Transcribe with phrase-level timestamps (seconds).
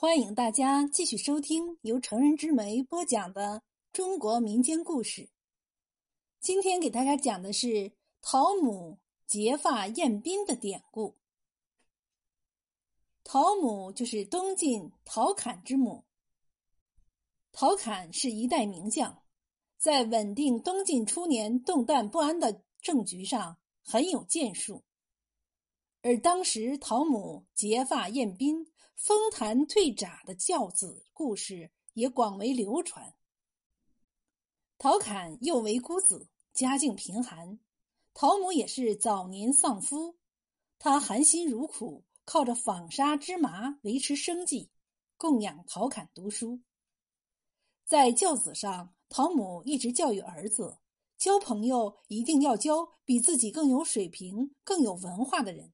[0.00, 5.28] 欢迎大家继续收听由成人之美播讲的中国民间故事。
[6.40, 7.92] 今天给大家讲的是
[8.22, 11.18] 陶母结发宴宾的典故。
[13.22, 16.06] 陶母就是东晋陶侃之母。
[17.52, 19.22] 陶侃是一代名将，
[19.76, 24.82] 在稳定东晋初年动荡不安的政局上很有建树。
[26.00, 28.66] 而当时陶母结发宴宾。
[29.00, 33.14] 封坛退札的教子故事也广为流传。
[34.76, 37.58] 陶侃又为孤子，家境贫寒，
[38.12, 40.18] 陶母也是早年丧夫，
[40.78, 44.70] 他含辛茹苦，靠着纺纱织麻维持生计，
[45.16, 46.60] 供养陶侃读书。
[47.86, 50.76] 在教子上，陶母一直教育儿子，
[51.16, 55.72] 交朋友一定要交比自己更有水平、更有文化的人。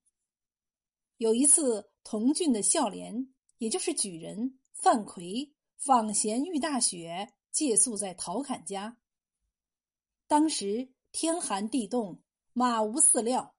[1.16, 1.91] 有一次。
[2.09, 8.96] 同郡的孝廉，也就是举人范奎，访贤遇大雪，借宿在陶侃家。
[10.29, 13.57] 当时天寒地冻，马无饲料，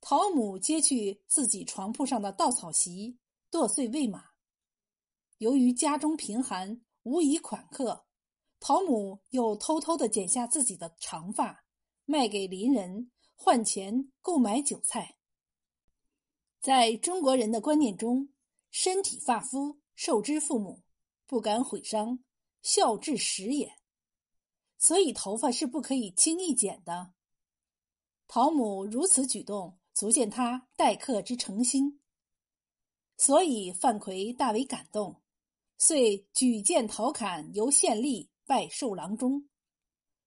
[0.00, 3.18] 陶母揭去自己床铺上的稻草席，
[3.50, 4.26] 剁碎喂马。
[5.38, 8.06] 由于家中贫寒，无以款客，
[8.60, 11.64] 陶母又偷偷的剪下自己的长发，
[12.04, 15.16] 卖给邻人，换钱购买酒菜。
[16.60, 18.28] 在中国人的观念中，
[18.70, 20.82] 身体发肤受之父母，
[21.26, 22.18] 不敢毁伤，
[22.60, 23.78] 孝至始也。
[24.76, 27.12] 所以头发是不可以轻易剪的。
[28.28, 32.00] 陶母如此举动，足见他待客之诚心。
[33.16, 35.22] 所以范奎大为感动，
[35.78, 39.48] 遂举荐陶侃由县吏拜授郎中。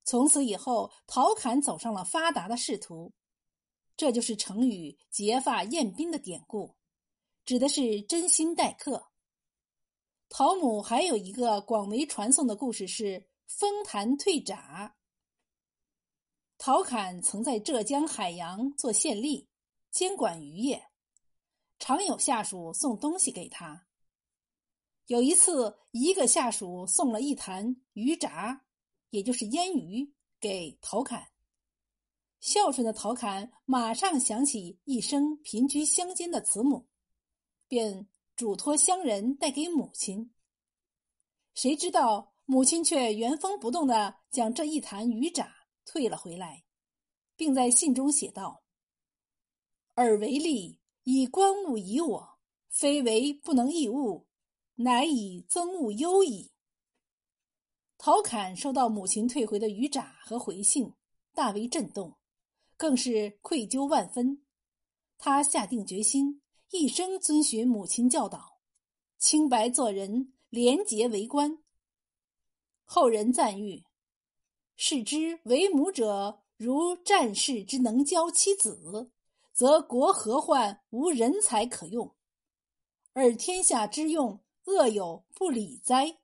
[0.04, 3.14] 从此以后，陶侃走上了发达的仕途。
[3.96, 6.76] 这就是成语“结发宴宾”的典故，
[7.46, 9.12] 指的是真心待客。
[10.30, 14.96] 陶母还有一个广为传颂的故事是“封坛退闸”。
[16.58, 19.48] 陶侃曾在浙江海洋做县吏，
[19.92, 20.88] 监管渔业，
[21.78, 23.86] 常有下属送东西给他。
[25.08, 28.66] 有一次，一个下属送了一坛鱼杂，
[29.10, 31.33] 也就是腌鱼，给陶侃。
[32.44, 36.86] 孝顺的陶侃马上想起一生贫居乡间的慈母，
[37.70, 38.06] 便
[38.36, 40.30] 嘱托乡人带给母亲。
[41.54, 45.56] 谁知道母亲却原封不动的将这一坛鱼渣
[45.86, 46.66] 退了回来，
[47.38, 48.66] 并在信中写道
[49.96, 54.28] ：“尔为利以观物以我，非为不能易物，
[54.76, 56.52] 乃以增物忧矣。”
[57.98, 60.94] 陶侃收到母亲退回的鱼渣和回信，
[61.34, 62.14] 大为震动。
[62.76, 64.44] 更是愧疚万分，
[65.18, 66.42] 他下定决心，
[66.72, 68.60] 一生遵循母亲教导，
[69.18, 71.60] 清白做人，廉洁为官。
[72.84, 73.84] 后人赞誉
[74.76, 79.12] ：“视之为母者，如战士之能教其子，
[79.54, 82.14] 则国何患无人才可用？
[83.14, 86.18] 而天下之用，恶有不理哉？”